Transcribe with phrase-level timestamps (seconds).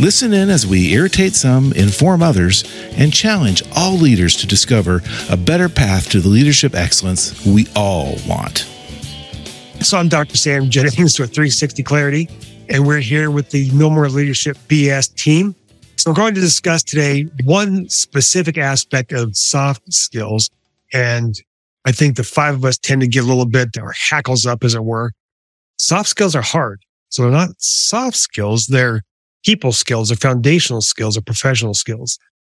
[0.00, 2.62] Listen in as we irritate some, inform others,
[2.92, 8.14] and challenge all leaders to discover a better path to the leadership excellence we all
[8.24, 8.58] want.
[9.80, 10.36] So I'm Dr.
[10.36, 12.28] Sam Jennings with 360 Clarity,
[12.68, 15.56] and we're here with the No More Leadership BS team.
[15.96, 20.48] So we're going to discuss today one specific aspect of soft skills.
[20.92, 21.34] And
[21.84, 24.62] I think the five of us tend to get a little bit our hackles up,
[24.62, 25.10] as it were.
[25.76, 26.82] Soft skills are hard.
[27.08, 28.66] So they're not soft skills.
[28.66, 29.02] They're
[29.44, 32.18] people skills or foundational skills or professional skills.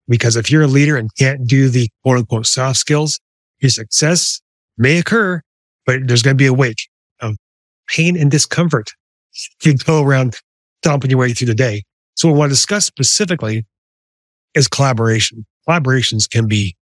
[0.09, 3.21] Because if you're a leader and can't do the quote unquote soft skills,
[3.61, 4.41] your success
[4.79, 5.43] may occur,
[5.85, 6.89] but there's going to be a wake
[7.21, 7.37] of
[7.89, 8.91] pain and discomfort.
[9.65, 10.35] You go around
[10.83, 11.85] stomping your way through the day.
[12.17, 13.65] So what I want to discuss specifically
[14.55, 15.47] is collaboration.
[15.69, 16.75] Collaborations can be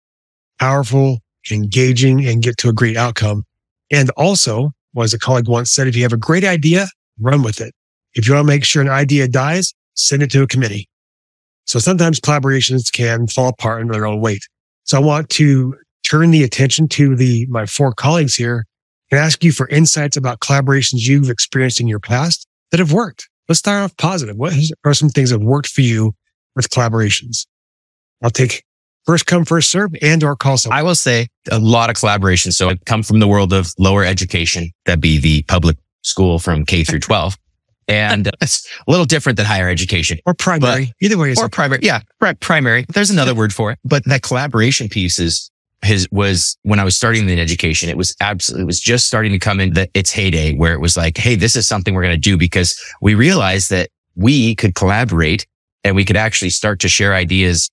[0.58, 1.18] powerful,
[1.50, 3.44] engaging, and get to a great outcome.
[3.90, 6.86] And also, as a colleague once said, if you have a great idea,
[7.20, 7.74] run with it.
[8.14, 10.88] If you want to make sure an idea dies, send it to a committee.
[11.64, 14.42] So sometimes collaborations can fall apart under their own weight.
[14.84, 15.74] So I want to
[16.08, 18.64] turn the attention to the, my four colleagues here
[19.10, 23.28] and ask you for insights about collaborations you've experienced in your past that have worked.
[23.48, 24.36] Let's start off positive.
[24.36, 26.14] What are some things that have worked for you
[26.54, 27.46] with collaborations?
[28.22, 28.64] I'll take
[29.04, 30.78] first come, first serve and or call someone.
[30.78, 32.52] I will say a lot of collaboration.
[32.52, 34.70] So I come from the world of lower education.
[34.84, 37.36] That'd be the public school from K through 12.
[37.88, 40.86] And it's a little different than higher education or primary.
[40.86, 41.30] But, Either way.
[41.30, 41.80] is Or primary.
[41.82, 42.00] Yeah.
[42.20, 42.38] Right.
[42.40, 42.86] Primary.
[42.92, 45.50] There's another word for it, but that collaboration piece is
[45.82, 49.32] his was when I was starting in education, it was absolutely, it was just starting
[49.32, 52.14] to come into its heyday where it was like, Hey, this is something we're going
[52.14, 55.46] to do because we realized that we could collaborate
[55.84, 57.70] and we could actually start to share ideas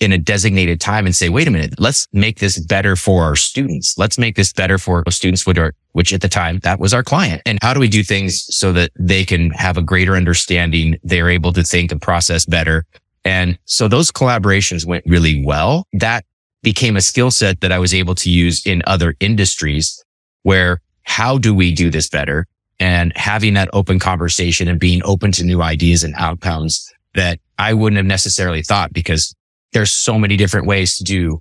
[0.00, 3.36] in a designated time and say, wait a minute, let's make this better for our
[3.36, 3.96] students.
[3.96, 5.58] Let's make this better for students, which,
[5.92, 7.40] which at the time that was our client.
[7.46, 10.98] And how do we do things so that they can have a greater understanding?
[11.02, 12.84] They're able to think and process better.
[13.24, 15.86] And so those collaborations went really well.
[15.94, 16.24] That
[16.62, 20.02] became a skill set that I was able to use in other industries
[20.42, 22.46] where how do we do this better?
[22.78, 27.72] And having that open conversation and being open to new ideas and outcomes that I
[27.72, 29.34] wouldn't have necessarily thought because
[29.76, 31.38] there's so many different ways to do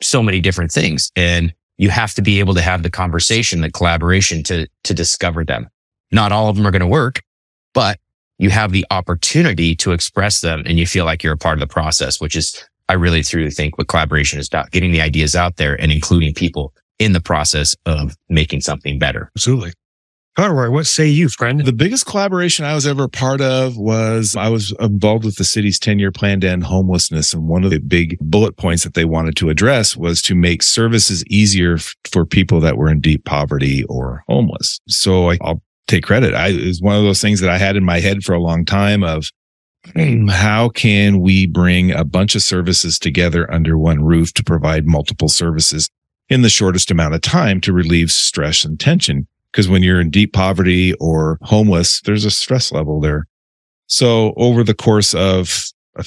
[0.00, 1.10] so many different things.
[1.16, 5.44] And you have to be able to have the conversation, the collaboration to, to discover
[5.44, 5.68] them.
[6.12, 7.20] Not all of them are going to work,
[7.74, 7.98] but
[8.38, 11.60] you have the opportunity to express them and you feel like you're a part of
[11.60, 15.34] the process, which is, I really truly think what collaboration is about getting the ideas
[15.34, 19.32] out there and including people in the process of making something better.
[19.36, 19.72] Absolutely.
[20.34, 21.60] Conroy, what say you, friend?
[21.60, 25.78] The biggest collaboration I was ever part of was I was involved with the city's
[25.78, 27.34] 10 year plan to end homelessness.
[27.34, 30.62] And one of the big bullet points that they wanted to address was to make
[30.62, 34.80] services easier f- for people that were in deep poverty or homeless.
[34.88, 36.32] So I, will take credit.
[36.32, 38.40] I, it was one of those things that I had in my head for a
[38.40, 39.30] long time of
[39.94, 44.86] hmm, how can we bring a bunch of services together under one roof to provide
[44.86, 45.90] multiple services
[46.30, 49.26] in the shortest amount of time to relieve stress and tension?
[49.52, 53.26] Because when you're in deep poverty or homeless, there's a stress level there.
[53.86, 55.62] So over the course of
[55.96, 56.04] a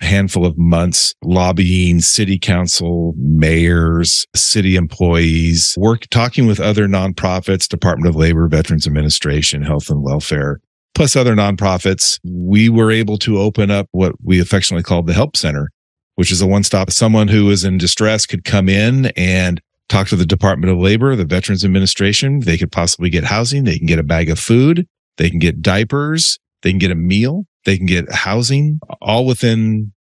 [0.00, 8.08] handful of months, lobbying city council, mayors, city employees, work, talking with other nonprofits, Department
[8.08, 10.60] of Labor, Veterans Administration, Health and Welfare,
[10.94, 15.36] plus other nonprofits, we were able to open up what we affectionately called the help
[15.36, 15.70] center,
[16.14, 16.90] which is a one stop.
[16.90, 21.16] Someone who is in distress could come in and talk to the Department of Labor,
[21.16, 22.40] the Veterans Administration.
[22.40, 23.64] They could possibly get housing.
[23.64, 24.86] They can get a bag of food.
[25.16, 26.38] They can get diapers.
[26.62, 27.44] They can get a meal.
[27.64, 29.92] They can get housing all within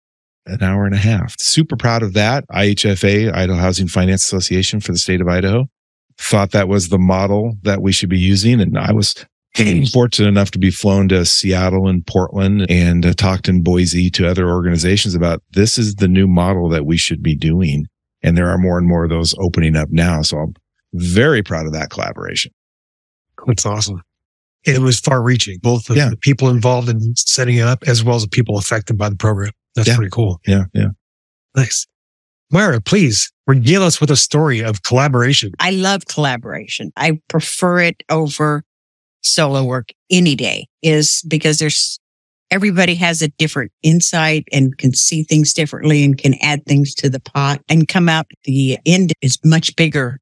[0.45, 1.35] an hour and a half.
[1.39, 2.47] Super proud of that.
[2.49, 5.65] IHFA, Idaho Housing Finance Association for the state of Idaho,
[6.17, 8.61] thought that was the model that we should be using.
[8.61, 9.25] And I was
[9.91, 14.27] fortunate enough to be flown to Seattle and Portland and uh, talked in Boise to
[14.27, 17.87] other organizations about this is the new model that we should be doing.
[18.23, 20.21] And there are more and more of those opening up now.
[20.21, 20.53] So I'm
[20.93, 22.51] very proud of that collaboration.
[23.45, 24.01] That's awesome.
[24.65, 26.09] It was far reaching, both the, yeah.
[26.09, 29.15] the people involved in setting it up as well as the people affected by the
[29.15, 29.51] program.
[29.75, 29.95] That's yeah.
[29.95, 30.41] pretty cool.
[30.45, 30.65] Yeah.
[30.73, 30.89] Yeah.
[31.55, 31.87] Nice.
[32.51, 35.51] Myra, please regale us with a story of collaboration.
[35.59, 36.91] I love collaboration.
[36.97, 38.63] I prefer it over
[39.21, 41.99] solo work any day is because there's
[42.51, 47.09] everybody has a different insight and can see things differently and can add things to
[47.09, 48.25] the pot and come out.
[48.43, 50.19] The end is much bigger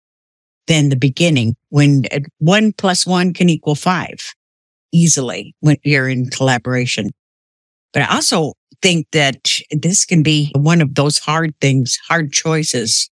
[0.67, 4.33] than the beginning when uh, one plus one can equal five
[4.91, 7.11] easily when you're in collaboration.
[7.93, 13.09] But I also think that this can be one of those hard things, hard choices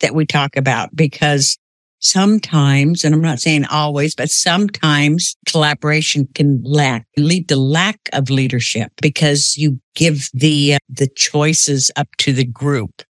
[0.00, 1.58] that we talk about because
[2.02, 8.28] sometimes, and I'm not saying always, but sometimes collaboration can lack, lead to lack of
[8.28, 13.02] leadership because you give the, uh, the choices up to the group.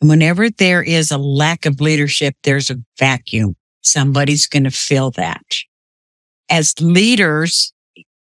[0.00, 3.56] And whenever there is a lack of leadership, there's a vacuum.
[3.82, 5.44] Somebody's going to fill that.
[6.50, 7.72] As leaders,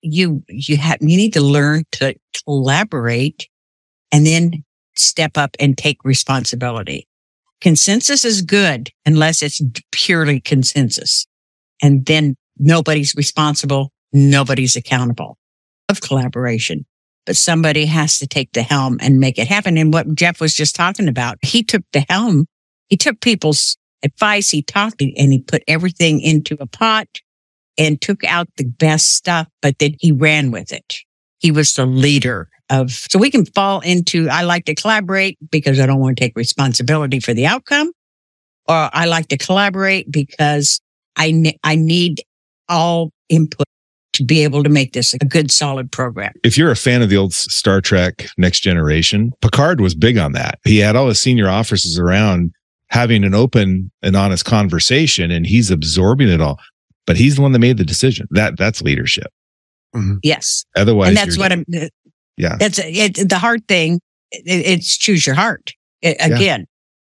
[0.01, 2.15] you, you have, you need to learn to
[2.45, 3.49] collaborate
[4.11, 4.63] and then
[4.95, 7.07] step up and take responsibility.
[7.61, 9.61] Consensus is good unless it's
[9.91, 11.25] purely consensus.
[11.81, 13.91] And then nobody's responsible.
[14.13, 15.37] Nobody's accountable
[15.89, 16.85] of collaboration,
[17.25, 19.77] but somebody has to take the helm and make it happen.
[19.77, 22.45] And what Jeff was just talking about, he took the helm.
[22.87, 24.49] He took people's advice.
[24.49, 27.07] He talked and he put everything into a pot
[27.77, 30.95] and took out the best stuff, but then he ran with it.
[31.39, 35.79] He was the leader of, so we can fall into, I like to collaborate because
[35.79, 37.91] I don't want to take responsibility for the outcome.
[38.67, 40.81] Or I like to collaborate because
[41.15, 42.21] I, ne- I need
[42.67, 43.65] all input
[44.13, 46.33] to be able to make this a good, solid program.
[46.43, 50.33] If you're a fan of the old Star Trek Next Generation, Picard was big on
[50.33, 50.59] that.
[50.65, 52.51] He had all his senior officers around
[52.89, 56.59] having an open and honest conversation and he's absorbing it all.
[57.05, 58.27] But he's the one that made the decision.
[58.31, 59.27] That that's leadership.
[59.95, 60.15] Mm-hmm.
[60.23, 60.65] Yes.
[60.75, 61.63] Otherwise, and that's what I'm
[62.37, 62.55] yeah.
[62.57, 63.99] That's it, the hard thing.
[64.31, 65.73] It, it's choose your heart.
[66.01, 66.67] It, again,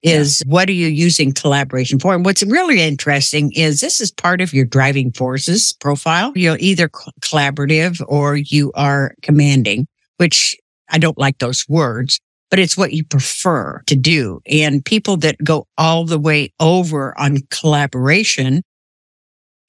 [0.02, 0.19] yeah.
[0.19, 0.52] is yeah.
[0.52, 2.14] what are you using collaboration for?
[2.14, 6.31] And what's really interesting is this is part of your driving forces profile.
[6.36, 6.90] You're either
[7.22, 9.88] collaborative or you are commanding,
[10.18, 10.56] which
[10.90, 12.19] I don't like those words,
[12.50, 14.42] but it's what you prefer to do.
[14.46, 18.62] And people that go all the way over on collaboration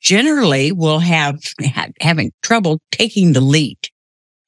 [0.00, 3.77] generally will have, have having trouble taking the lead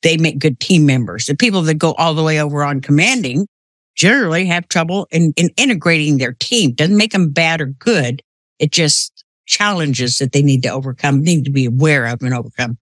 [0.02, 1.26] they make good team members.
[1.26, 3.46] The people that go all the way over on commanding
[3.94, 6.72] generally have trouble in, in integrating their team.
[6.72, 8.22] Doesn't make them bad or good.
[8.58, 12.78] It just challenges that they need to overcome, need to be aware of and overcome.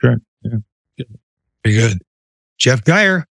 [0.00, 0.16] Sure.
[0.42, 1.04] Yeah.
[1.64, 1.98] Very good.
[2.58, 3.26] Jeff Geyer,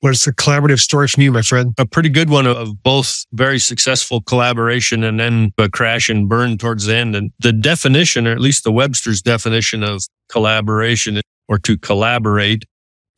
[0.00, 1.74] what's the collaborative story from you, my friend?
[1.78, 6.58] A pretty good one of both very successful collaboration and then a crash and burn
[6.58, 7.16] towards the end.
[7.16, 11.20] And the definition, or at least the Webster's definition of collaboration
[11.50, 12.64] or to collaborate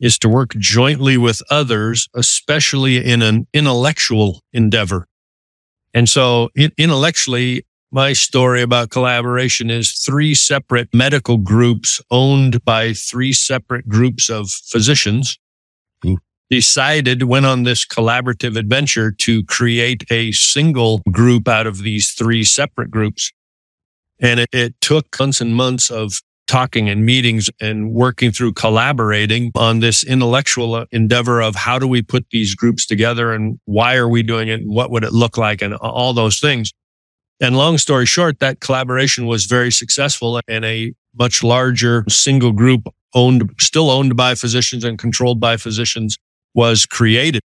[0.01, 5.07] is to work jointly with others, especially in an intellectual endeavor.
[5.95, 13.35] And so intellectually, my story about collaboration is three separate medical groups owned by three
[13.35, 15.39] separate groups of physicians
[16.01, 16.19] who
[16.51, 22.43] decided, went on this collaborative adventure to create a single group out of these three
[22.43, 23.31] separate groups.
[24.19, 29.51] And it, it took months and months of talking and meetings and working through collaborating
[29.55, 34.07] on this intellectual endeavor of how do we put these groups together and why are
[34.07, 34.61] we doing it?
[34.61, 35.63] And what would it look like?
[35.63, 36.71] And all those things.
[37.41, 42.87] And long story short, that collaboration was very successful and a much larger single group
[43.15, 46.19] owned, still owned by physicians and controlled by physicians
[46.55, 47.41] was created.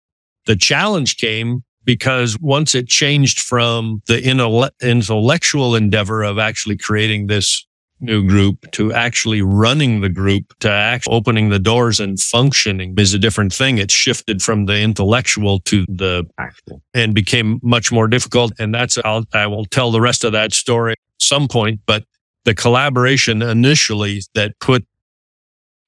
[0.46, 7.66] The challenge came because once it changed from the intellectual endeavor of actually creating this
[8.04, 13.14] new group to actually running the group to actually opening the doors and functioning is
[13.14, 13.78] a different thing.
[13.78, 18.52] It shifted from the intellectual to the actual and became much more difficult.
[18.58, 22.04] And that's, I'll, I will tell the rest of that story at some point, but
[22.44, 24.86] the collaboration initially that put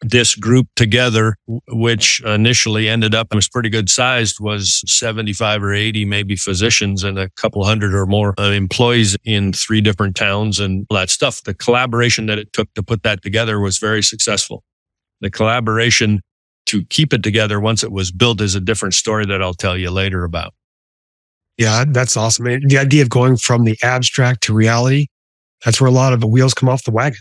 [0.03, 1.37] this group together,
[1.69, 7.19] which initially ended up was pretty good sized, was 75 or 80 maybe physicians and
[7.19, 11.43] a couple hundred or more uh, employees in three different towns and all that stuff.
[11.43, 14.63] The collaboration that it took to put that together was very successful.
[15.21, 16.21] The collaboration
[16.67, 19.77] to keep it together once it was built is a different story that I'll tell
[19.77, 20.53] you later about.
[21.57, 22.45] Yeah, that's awesome.
[22.45, 25.07] The idea of going from the abstract to reality,
[25.65, 27.21] that's where a lot of the wheels come off the wagon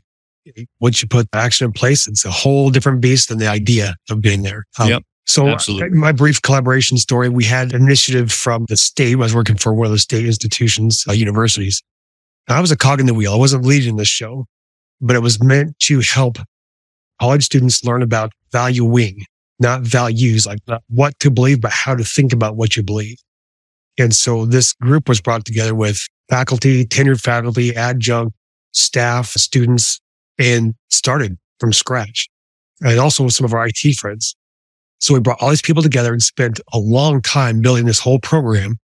[0.79, 4.21] once you put action in place, it's a whole different beast than the idea of
[4.21, 4.65] being there.
[4.79, 5.03] Um, yep.
[5.27, 5.97] So Absolutely.
[5.97, 9.13] my brief collaboration story, we had an initiative from the state.
[9.13, 11.81] I was working for one of the state institutions, uh, universities.
[12.47, 13.33] I was a cog in the wheel.
[13.33, 14.45] I wasn't leading this show,
[15.01, 16.37] but it was meant to help
[17.19, 19.25] college students learn about valuing,
[19.59, 23.17] not values, like not what to believe, but how to think about what you believe.
[23.97, 25.99] And so this group was brought together with
[26.29, 28.35] faculty, tenured faculty, adjunct,
[28.73, 29.99] staff, students,
[30.39, 32.29] and started from scratch.
[32.81, 34.35] and also with some of our IT friends.
[34.99, 38.19] So we brought all these people together and spent a long time building this whole
[38.19, 38.77] program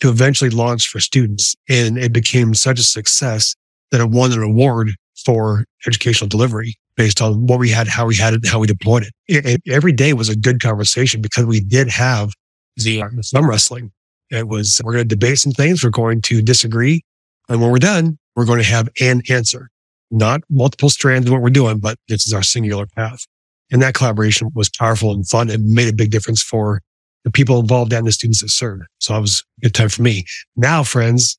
[0.00, 1.54] to eventually launch for students.
[1.68, 3.54] And it became such a success
[3.90, 4.90] that it won an award
[5.24, 9.04] for educational delivery based on what we had, how we had it, how we deployed
[9.04, 9.12] it.
[9.28, 12.32] it every day was a good conversation because we did have
[12.76, 13.92] the uh, thumb wrestling.
[14.30, 15.84] It was, we're going to debate some things.
[15.84, 17.02] We're going to disagree.
[17.48, 19.68] And when we're done, we're going to have an answer,
[20.12, 23.24] not multiple strands of what we're doing, but this is our singular path.
[23.70, 26.82] And that collaboration was powerful and fun It made a big difference for
[27.24, 28.82] the people involved and the students that served.
[28.98, 30.24] So it was a good time for me.
[30.56, 31.38] Now, friends,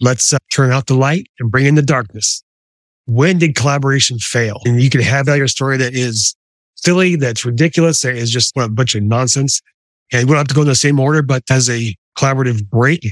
[0.00, 2.42] let's uh, turn out the light and bring in the darkness.
[3.06, 4.60] When did collaboration fail?
[4.64, 6.34] And you can have that your story that is
[6.74, 9.60] silly, that's ridiculous, that is just a bunch of nonsense.
[10.12, 13.06] And we don't have to go in the same order, but as a collaborative break,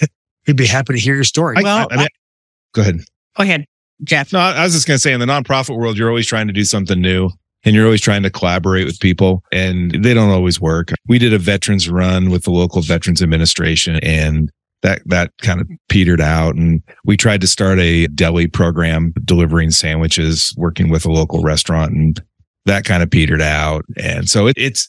[0.46, 1.56] we'd be happy to hear your story.
[1.58, 2.08] I- Well, I mean,
[2.74, 2.96] go ahead.
[3.36, 3.64] Go ahead,
[4.04, 4.32] Jeff.
[4.32, 6.52] No, I was just going to say in the nonprofit world, you're always trying to
[6.52, 7.30] do something new
[7.64, 10.92] and you're always trying to collaborate with people and they don't always work.
[11.08, 14.50] We did a veterans run with the local veterans administration and
[14.82, 16.54] that, that kind of petered out.
[16.54, 21.92] And we tried to start a deli program delivering sandwiches, working with a local restaurant
[21.92, 22.22] and
[22.66, 23.84] that kind of petered out.
[23.96, 24.88] And so it, it's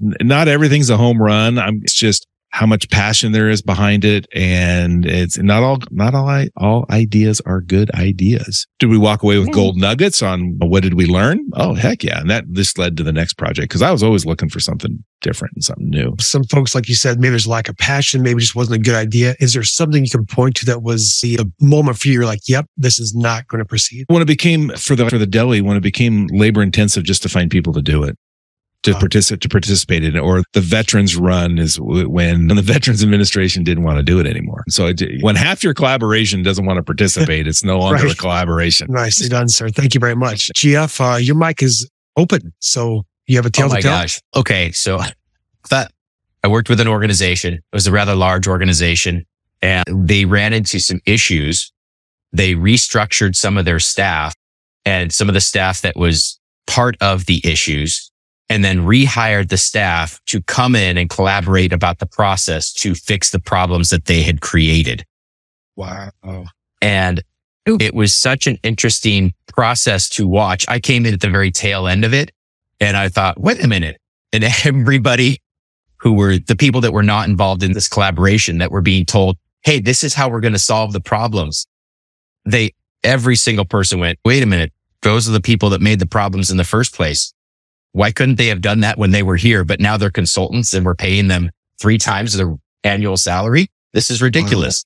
[0.00, 1.58] not everything's a home run.
[1.58, 4.26] I'm, it's just how much passion there is behind it.
[4.34, 8.66] And it's not all, not all, I, all ideas are good ideas.
[8.78, 9.54] Did we walk away with Yeah.
[9.54, 11.40] gold nuggets on what did we learn?
[11.54, 12.20] Oh, heck yeah.
[12.20, 15.02] And that this led to the next project because I was always looking for something
[15.22, 16.14] different and something new.
[16.20, 18.82] some folks, like you said, maybe there's lack of passion, maybe it just wasn't a
[18.82, 19.34] good idea.
[19.40, 22.14] Is there something you can point to that was the moment for you?
[22.14, 24.04] You're like, yep, this is not going to proceed.
[24.08, 27.28] When it became for the, for the deli, when it became labor intensive just to
[27.30, 28.18] find people to do it.
[28.84, 28.98] To Wow.
[28.98, 33.62] participate, to participate in it, or the veterans run is w- when the veterans administration
[33.62, 34.64] didn't want to do it anymore.
[34.68, 38.88] So it, when half your collaboration doesn't want to participate, it's no longer a collaboration.
[38.90, 39.68] Nicely done, sir.
[39.68, 40.50] Thank you very much.
[40.56, 42.52] GF, uh, your mic is open.
[42.58, 44.00] So you have a tale Oh my to tell.
[44.00, 44.20] gosh.
[44.34, 44.72] Okay.
[44.72, 44.98] So
[45.70, 45.92] that
[46.42, 47.54] I worked with an organization.
[47.54, 49.24] It was a rather large organization
[49.62, 51.72] and they ran into some issues.
[52.32, 54.34] They restructured some of their staff
[54.84, 58.08] and some of the staff that was part of the issues
[58.52, 63.30] and then rehired the staff to come in and collaborate about the process to fix
[63.30, 65.06] the problems that they had created.
[65.74, 66.10] Wow.
[66.82, 67.22] And
[67.66, 67.78] Ooh.
[67.80, 70.66] it was such an interesting process to watch.
[70.68, 72.30] I came in at the very tail end of it
[72.78, 73.98] and I thought, wait a minute.
[74.34, 75.40] And everybody
[75.96, 79.38] who were the people that were not involved in this collaboration that were being told,
[79.64, 81.66] Hey, this is how we're going to solve the problems.
[82.44, 84.74] They, every single person went, wait a minute.
[85.00, 87.32] Those are the people that made the problems in the first place.
[87.92, 89.64] Why couldn't they have done that when they were here?
[89.64, 93.70] But now they're consultants and we're paying them three times their annual salary.
[93.92, 94.84] This is ridiculous.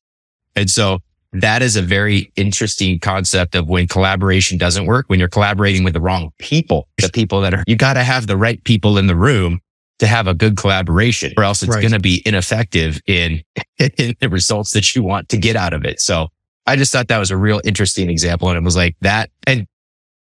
[0.56, 0.98] And so
[1.32, 5.92] that is a very interesting concept of when collaboration doesn't work, when you're collaborating with
[5.94, 9.06] the wrong people, the people that are, you got to have the right people in
[9.06, 9.60] the room
[9.98, 11.80] to have a good collaboration or else it's Right.
[11.80, 13.42] going to be ineffective in,
[13.78, 16.00] in the results that you want to get out of it.
[16.00, 16.28] So
[16.66, 18.48] I just thought that was a real interesting example.
[18.48, 19.30] And it was like that.
[19.46, 19.66] And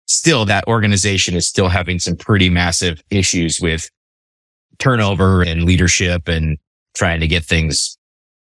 [0.06, 3.88] still that organization is still having some pretty massive issues with
[4.78, 6.58] turnover and leadership and
[6.94, 7.96] trying to get things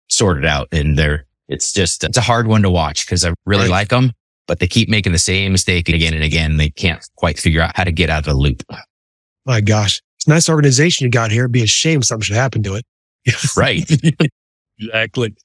[0.10, 0.67] sorted out.
[0.72, 3.72] And they're, it's just, it's a hard one to watch because I really Right.
[3.72, 4.12] like them,
[4.48, 6.58] but they keep making the same mistake again and again.
[6.58, 8.63] They can't quite figure out how to get out of the loop.
[9.46, 10.01] My gosh.
[10.17, 11.43] It's a nice organization you got here.
[11.43, 12.86] It'd be a shame something should happen to it.
[13.58, 13.89] Right.
[14.79, 15.36] Exactly.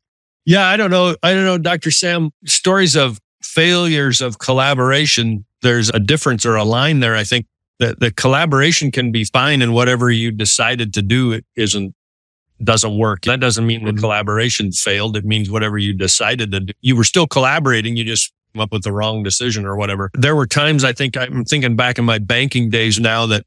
[0.46, 1.14] Yeah, I don't know.
[1.22, 1.90] I don't know, Dr.
[1.90, 7.16] Sam, stories of failures of collaboration, there's a difference or a line there.
[7.16, 7.46] I think
[7.78, 11.94] that the collaboration can be fine and whatever you decided to do it isn't
[12.64, 13.22] doesn't work.
[13.22, 14.00] That doesn't mean the Mhm.
[14.00, 15.16] collaboration failed.
[15.16, 16.72] It means whatever you decided to do.
[16.80, 17.96] You were still collaborating.
[17.96, 20.10] You just came up with the wrong decision or whatever.
[20.14, 23.44] There were times I think I'm thinking back in my banking days now that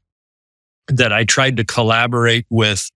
[0.88, 2.90] that I tried to collaborate with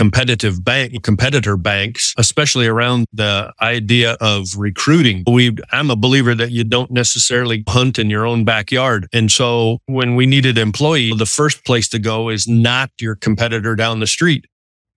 [0.00, 5.22] competitive bank, competitor banks, especially around the idea of recruiting.
[5.30, 9.06] We, I'm a believer that you don't necessarily hunt in your own backyard.
[9.12, 13.76] And so when we needed employee, the first place to go is not your competitor
[13.76, 14.46] down the street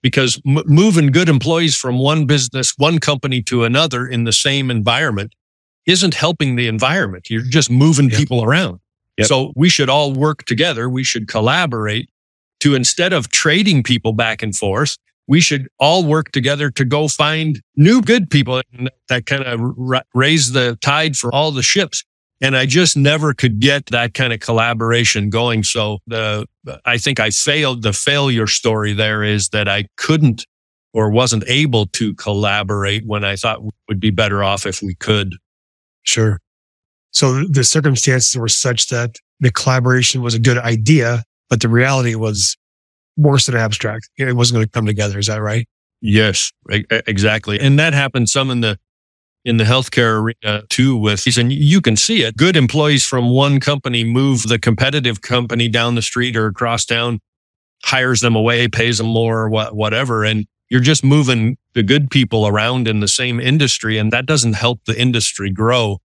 [0.01, 4.71] because m- moving good employees from one business, one company to another in the same
[4.71, 5.35] environment
[5.85, 7.29] isn't helping the environment.
[7.29, 8.17] You're just moving Yep.
[8.17, 8.79] people around.
[9.17, 9.27] Yep.
[9.27, 10.89] So we should all work together.
[10.89, 12.07] We should collaborate
[12.63, 17.09] to instead of trading people back and forth, we should all work together to go
[17.09, 19.59] find new good people and that kind of
[20.13, 22.05] raise the tide for all the ships.
[22.39, 25.63] And I just never could get that kind of collaboration going.
[25.63, 26.47] So the,
[26.85, 27.83] I think I failed.
[27.83, 30.45] The failure story there is that I couldn't
[30.93, 35.35] or wasn't able to collaborate when I thought would be better off if we could.
[36.03, 36.39] Sure.
[37.11, 42.15] So the circumstances were such that the collaboration was a good idea, but the reality
[42.15, 42.57] was
[43.15, 44.09] worse than abstract.
[44.17, 45.19] It wasn't going to come together.
[45.19, 45.67] Is that right?
[46.01, 47.59] Yes, exactly.
[47.59, 48.79] And that happened some in the
[49.45, 52.37] in the healthcare arena too with and you can see it.
[52.37, 57.19] Good employees from one company move the competitive company down the street or across town,
[57.85, 60.23] hires them away, pays them more, whatever.
[60.23, 63.99] And you're just moving the good people around in the same industry.
[63.99, 65.99] And that doesn't help the industry grow.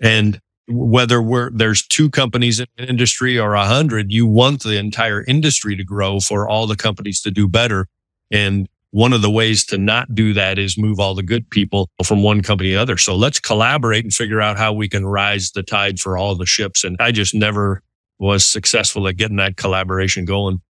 [0.00, 4.78] And whether we're, there's two companies in an industry or a hundred, you want the
[4.78, 7.86] entire industry to grow for all the companies to do better.
[8.30, 11.88] And one of the ways to not do that is move all the good people
[12.04, 12.96] from one company to the other.
[12.96, 16.46] So let's collaborate and figure out how we can rise the tide for all the
[16.46, 16.82] ships.
[16.82, 17.82] And I just never
[18.18, 20.60] was successful at getting that collaboration going.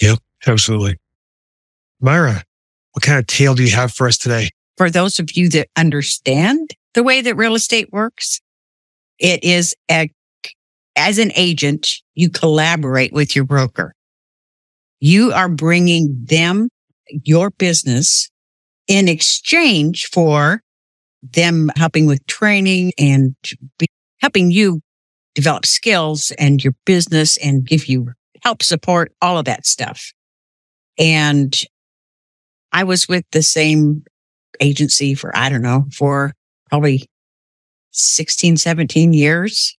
[0.00, 0.96] Yep, absolutely.
[2.00, 2.42] Myra,
[2.92, 4.48] what kind of tale do you have for us today?
[4.76, 8.40] For those of you that understand the way that real estate works,
[9.20, 10.10] it is a,
[10.96, 13.94] as an agent, you collaborate with your broker.
[14.98, 16.68] You are bringing them
[17.24, 18.30] your business
[18.88, 20.62] in exchange for
[21.22, 23.36] them helping with training and
[24.20, 24.80] helping you
[25.34, 28.12] develop skills and your business and give you
[28.42, 30.12] help support all of that stuff.
[30.98, 31.58] And
[32.72, 34.04] I was with the same
[34.60, 36.32] agency for, I don't know, for
[36.68, 37.06] probably
[37.92, 39.76] 16, 17 years.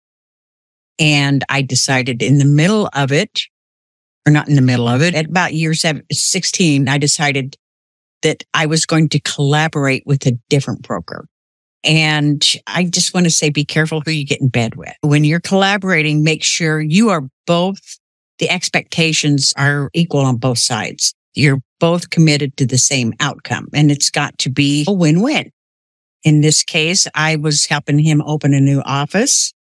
[0.99, 3.41] And I decided in the middle of it
[4.27, 5.15] or not in the middle of it.
[5.15, 7.57] At about year 16, I decided
[8.21, 11.27] that I was going to collaborate with a different broker.
[11.83, 14.93] And I just want to say, be careful who you get in bed with.
[15.01, 17.97] When you're collaborating, make sure you are both,
[18.37, 21.15] the expectations are equal on both sides.
[21.33, 25.51] You're both committed to the same outcome and it's got to be a win-win.
[26.23, 29.53] In this case, I was helping him open a new office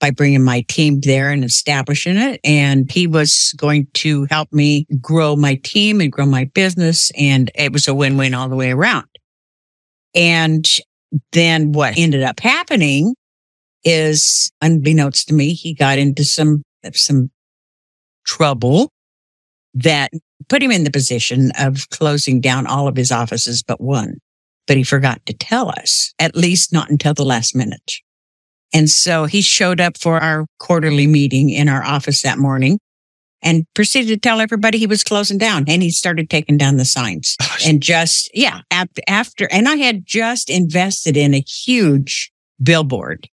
[0.00, 2.40] by bringing my team there and establishing it.
[2.44, 7.10] And he was going to help me grow my team and grow my business.
[7.18, 9.06] And it was a win-win all the way around.
[10.14, 10.68] And
[11.32, 13.14] then what ended up happening
[13.84, 16.62] is unbeknownst to me, he got into some,
[16.94, 17.30] some
[18.24, 18.90] trouble
[19.74, 20.10] that
[20.48, 24.18] put him in the position of closing down all of his offices but one.
[24.68, 27.94] But he forgot to tell us, at least not until the last minute.
[28.72, 32.78] And so he showed up for our quarterly meeting in our office that morning
[33.42, 36.84] and proceeded to tell everybody he was closing down and he started taking down the
[36.84, 38.60] signs and just, yeah,
[39.08, 42.30] after, and I had just invested in a huge
[42.62, 43.28] billboard,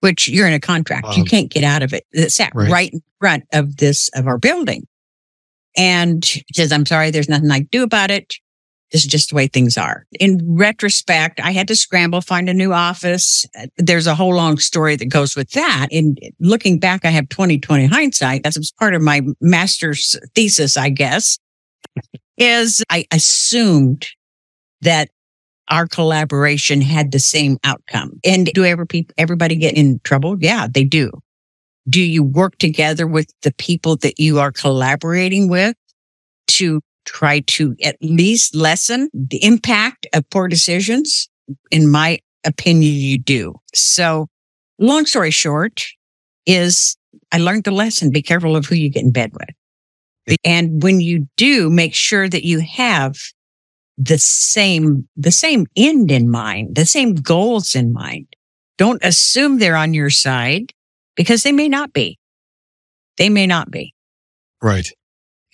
[0.00, 1.06] which you're in a contract.
[1.06, 1.12] Wow.
[1.12, 2.06] You can't get out of it.
[2.12, 2.70] It sat right.
[2.70, 4.86] right in front of this, of our building.
[5.76, 8.34] And he says, I'm sorry, there's nothing I can do about it.
[8.92, 10.06] This is just the way things are.
[10.18, 13.44] In retrospect, I had to scramble, find a new office.
[13.76, 15.88] There's a whole long story that goes with that.
[15.90, 18.42] In looking back, I have 2020 hindsight.
[18.42, 21.38] That's part of my master's thesis, I guess,
[22.38, 24.06] is I assumed
[24.80, 25.10] that
[25.70, 28.20] our collaboration had the same outcome.
[28.24, 30.36] And do ever people, everybody get in trouble?
[30.40, 31.10] Yeah, they do.
[31.88, 35.76] Do you work together with the people that you are collaborating with
[36.48, 41.28] to try to at least lessen the impact of poor decisions?
[41.70, 43.54] In my opinion, you do.
[43.74, 44.28] So
[44.78, 45.84] long story short
[46.46, 46.96] is
[47.32, 48.10] I learned the lesson.
[48.10, 50.38] Be careful of who you get in bed with.
[50.44, 53.16] And when you do, make sure that you have
[53.96, 58.26] the same, the same end in mind, the same goals in mind.
[58.76, 60.72] Don't assume they're on your side
[61.16, 62.18] because they may not be.
[63.16, 63.94] They may not be.
[64.62, 64.88] Right.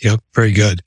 [0.02, 0.20] Yep.
[0.34, 0.82] Very good.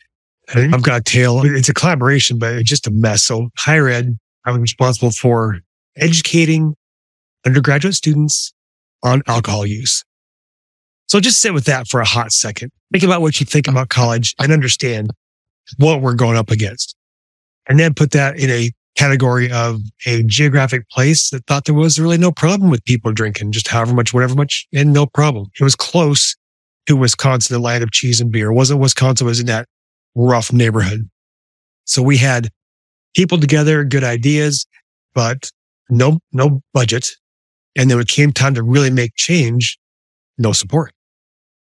[0.56, 1.42] I've got a tale.
[1.44, 3.24] It's a collaboration, but it's just a mess.
[3.24, 5.60] So higher ed, I was responsible for
[5.98, 6.76] educating
[7.46, 8.54] undergraduate students
[9.04, 10.04] on alcohol use.
[11.08, 12.72] So just sit with that for a hot second.
[12.92, 15.12] Think about what you think about college and understand
[15.78, 16.96] what we're going up against.
[17.68, 22.00] And then put that in a category of a geographic place that thought there was
[22.00, 25.48] really no problem with people drinking just however much, whatever much, and no problem.
[25.60, 26.36] It was close
[26.88, 28.50] to Wisconsin, the land of cheese and beer.
[28.52, 29.68] It wasn't Wisconsin was in that
[30.18, 31.10] rough neighborhood.
[31.86, 32.50] So we had
[33.16, 34.66] people together, good ideas,
[35.14, 35.52] but
[35.90, 37.10] no, no budget.
[37.76, 39.78] And then when it came time to really make change,
[40.38, 40.92] no support.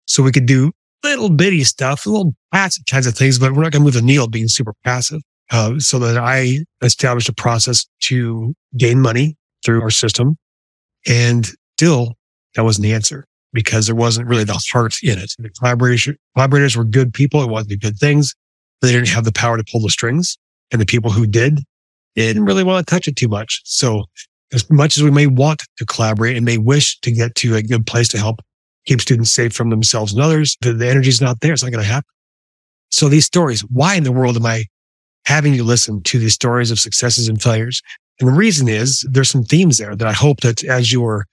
[0.06, 0.72] So we could do
[1.04, 4.02] little bitty stuff, little passive kinds of things, but we're not going to move the
[4.02, 5.22] needle being super passive.
[5.52, 9.36] Uh, so that I established a process to gain money
[9.66, 10.38] through our system.
[11.08, 12.14] And still
[12.56, 15.34] that wasn't the answer because there wasn't really the heart in it.
[15.40, 17.42] The collaboration, collaborators were good people.
[17.42, 18.36] It wasn't good things,
[18.80, 20.38] but they didn't have the power to pull the strings.
[20.72, 21.60] And the people who did
[22.16, 23.62] didn't really want to touch it too much.
[23.64, 24.06] So
[24.54, 27.64] as much as we may want to collaborate and may wish to get to a
[27.64, 28.40] good place to help
[28.86, 30.58] keep students safe from themselves and others.
[30.62, 31.54] The, the energy's not there.
[31.54, 32.10] It's not going to happen.
[32.92, 34.66] So these stories, why in the world am I
[35.26, 37.82] having you listen to these stories of successes and failures?
[38.20, 41.26] And the reason is there's some themes there that I hope that as you're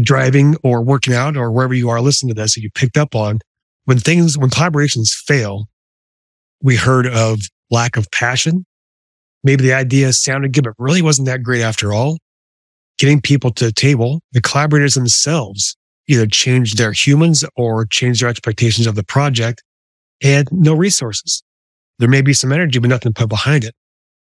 [0.00, 3.14] driving or working out or wherever you are listening to this that you picked up
[3.14, 3.40] on
[3.84, 5.66] when things, when collaborations fail,
[6.62, 8.64] we heard of lack of passion.
[9.42, 12.18] Maybe the idea sounded good, but really wasn't that great after all.
[12.98, 15.76] Getting people to the table, the collaborators themselves
[16.06, 19.62] either changed their humans or changed their expectations of the project
[20.22, 21.42] and no resources.
[21.98, 23.74] There may be some energy, but nothing put behind it.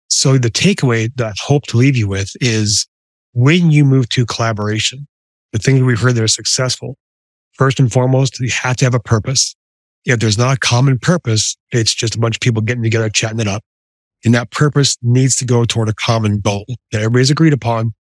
[0.07, 2.87] So the takeaway that I hope to leave you with is
[3.33, 5.07] when you move to collaboration,
[5.51, 6.97] the things we've heard that are successful,
[7.53, 9.55] first and foremost, you have to have a purpose.
[10.05, 13.39] If there's not a common purpose, it's just a bunch of people getting together, chatting
[13.39, 13.63] it up.
[14.23, 17.93] And that purpose needs to go toward a common goal that everybody's agreed upon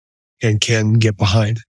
[0.42, 1.60] and can get behind.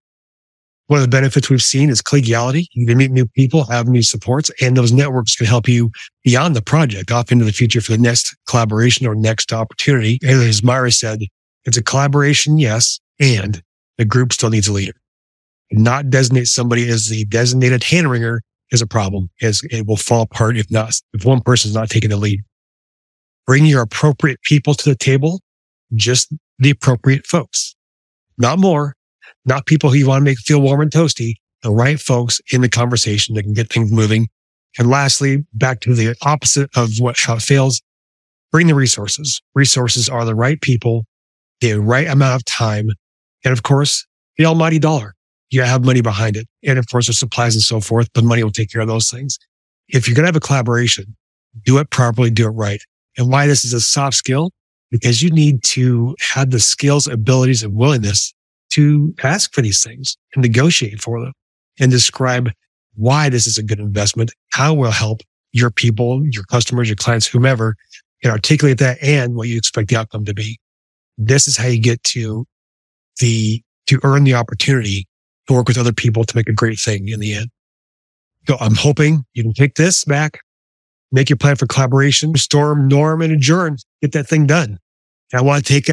[0.87, 2.65] One of the benefits we've seen is collegiality.
[2.73, 5.91] You can meet new people, have new supports, and those networks can help you
[6.23, 10.19] beyond the project off into the future for the next collaboration or next opportunity.
[10.23, 11.19] As Myra said,
[11.65, 13.61] it's a collaboration, yes, and
[13.99, 14.93] the group still needs a leader.
[15.71, 20.23] Not designate somebody as the designated hand wringer is a problem, as it will fall
[20.23, 22.41] apart if not, if one person is not taking the lead.
[23.45, 25.41] Bring your appropriate people to the table,
[25.95, 27.75] just the appropriate folks,
[28.37, 28.95] not more,
[29.45, 32.61] not people who you want to make feel warm and toasty, the right folks in
[32.61, 34.27] the conversation that can get things moving.
[34.77, 37.81] And lastly, back to the opposite of what fails,
[38.51, 39.41] bring the resources.
[39.55, 41.05] Resources are the right people,
[41.59, 42.89] the right amount of time,
[43.43, 44.05] and of course,
[44.37, 45.15] the almighty dollar.
[45.49, 46.47] You have money behind it.
[46.63, 49.09] And of course, the supplies and so forth, but money will take care of those
[49.09, 49.37] things.
[49.87, 51.15] If you're going to have a collaboration,
[51.65, 52.81] do it properly, do it right.
[53.17, 54.51] And why this is a soft skill?
[54.91, 58.33] Because you need to have the skills, abilities, and willingness
[58.71, 61.33] to ask for these things and negotiate for them
[61.79, 62.51] and describe
[62.95, 66.95] why this is a good investment, how it will help your people, your customers, your
[66.95, 67.75] clients, whomever,
[68.23, 70.59] and articulate that and what you expect the outcome to be.
[71.17, 72.45] This is how you get to
[73.19, 75.07] the, to earn the opportunity
[75.49, 77.49] to work with other people to make a great thing in the end.
[78.47, 80.39] So I'm hoping you can take this back,
[81.11, 84.77] make your plan for collaboration, storm, norm, and adjourn, get that thing done.
[85.31, 85.89] And I want to take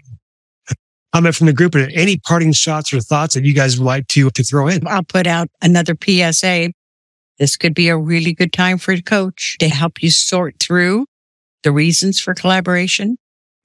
[1.12, 4.06] comment from the group and any parting shots or thoughts that you guys would like
[4.08, 4.86] to, to throw in.
[4.86, 6.72] I'll put out another PSA.
[7.38, 11.06] This could be a really good time for a coach to help you sort through
[11.62, 13.16] the reasons for collaboration.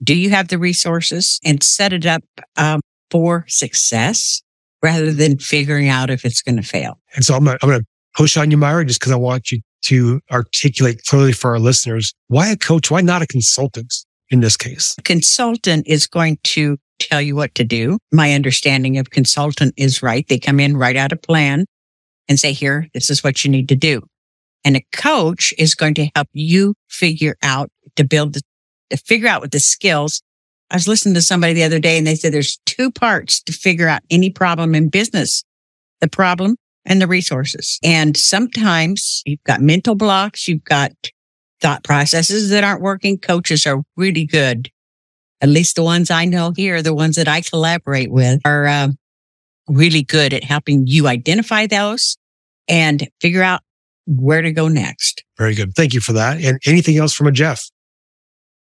[0.02, 2.24] Do you have the resources and set it up
[2.58, 4.42] um, for success
[4.82, 7.00] rather than figuring out if it's going to fail?
[7.16, 7.84] And so I'm going to
[8.16, 12.14] push on you, Myra, just because I want you to articulate clearly for our listeners
[12.28, 13.94] why a coach, why not a consultant
[14.30, 14.96] in this case?
[15.00, 17.98] A consultant is going to tell you what to do.
[18.12, 20.28] My understanding of consultant is right.
[20.28, 21.66] They come in, write out a plan
[22.28, 24.02] and say, here, this is what you need to do.
[24.64, 28.42] And a coach is going to help you figure out to build the,
[28.92, 30.22] to figure out what the skills.
[30.72, 33.54] I was listening to somebody the other day and they said there's two parts to
[33.54, 35.44] figure out any problem in business,
[36.00, 36.56] the problem
[36.86, 37.78] and the resources.
[37.84, 40.48] And sometimes you've got mental blocks.
[40.48, 40.92] You've got
[41.60, 43.20] thought processes that aren't working.
[43.20, 44.72] Coaches are really good
[45.42, 48.90] at least the ones I know here, the ones that I collaborate with are uh,
[49.68, 52.18] really good at helping you identify those
[52.68, 53.62] and figure out
[54.06, 55.24] where to go next.
[55.38, 55.74] Very good.
[55.76, 56.40] Thank you for that.
[56.42, 57.64] And anything else from a Jeff?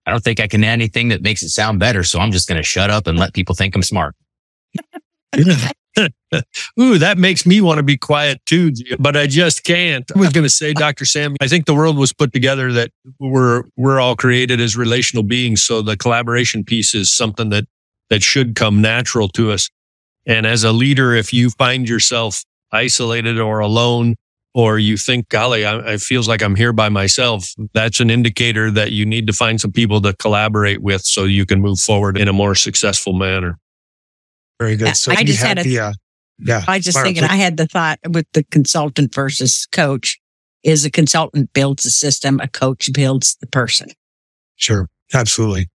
[0.06, 2.04] I don't think I can add anything that makes it sound better.
[2.04, 4.14] So I'm just going to shut up and let people think I'm smart.
[6.78, 10.10] Ooh, that makes me want to be quiet too, but I just can't.
[10.14, 11.04] I was going to say, Dr.
[11.04, 15.22] Sam, I think the world was put together that we're, we're all created as relational
[15.22, 15.64] beings.
[15.64, 17.64] So the collaboration piece is something that,
[18.10, 19.70] that should come natural to us.
[20.26, 24.16] And as a leader, if you find yourself isolated or alone,
[24.56, 28.70] or you think, golly, I, it feels like I'm here by myself, that's an indicator
[28.70, 32.16] that you need to find some people to collaborate with so you can move forward
[32.16, 33.58] in a more successful manner.
[34.58, 34.96] Very good.
[34.96, 35.92] So I just had, had a, the, uh,
[36.38, 36.64] yeah.
[36.66, 40.18] I just thinking I had the thought with the consultant versus coach
[40.62, 43.90] is a consultant builds the system, a coach builds the person.
[44.54, 44.88] Sure.
[45.12, 45.68] Absolutely.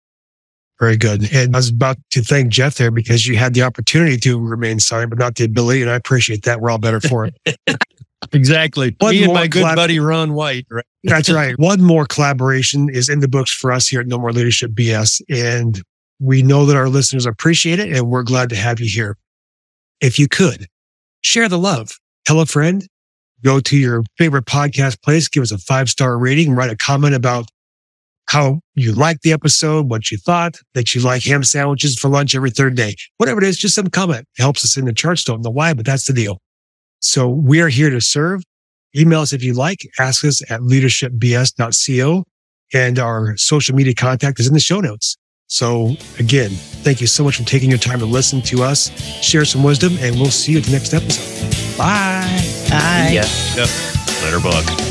[0.79, 1.31] Very good.
[1.31, 4.79] And I was about to thank Jeff there because you had the opportunity to remain
[4.79, 5.83] silent, but not the ability.
[5.83, 6.61] And I appreciate that.
[6.61, 7.57] We're all better for it.
[8.31, 8.95] exactly.
[8.99, 10.65] One Me and my good collab- buddy Ron White.
[10.69, 10.85] Right?
[11.03, 11.55] That's right.
[11.59, 15.21] One more collaboration is in the books for us here at No More Leadership BS.
[15.29, 15.81] And
[16.19, 19.17] we know that our listeners appreciate it and we're glad to have you here.
[19.99, 20.67] If you could
[21.21, 22.87] share the love, tell a friend,
[23.43, 27.15] go to your favorite podcast place, give us a five star rating, write a comment
[27.15, 27.47] about
[28.27, 32.33] how you liked the episode, what you thought, that you like ham sandwiches for lunch
[32.35, 34.25] every third day, whatever it is, just some comment.
[34.37, 35.23] It helps us in the charts.
[35.23, 36.39] Don't know why, but that's the deal.
[37.01, 38.43] So we are here to serve.
[38.95, 39.79] Email us if you like.
[39.99, 42.23] Ask us at leadershipbs.co
[42.73, 45.17] and our social media contact is in the show notes.
[45.47, 48.89] So again, thank you so much for taking your time to listen to us,
[49.21, 51.77] share some wisdom, and we'll see you at the next episode.
[51.77, 52.21] Bye.
[52.69, 53.09] Bye.
[53.11, 53.65] Yeah.
[54.23, 54.90] Later, bug.